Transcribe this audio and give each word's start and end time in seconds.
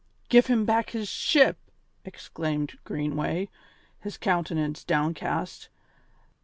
"Give 0.29 0.47
him 0.47 0.65
back 0.65 0.89
his 0.89 1.07
ship!" 1.09 1.59
exclaimed 2.05 2.79
Greenway, 2.85 3.49
his 3.99 4.17
countenance 4.17 4.83
downcast. 4.83 5.69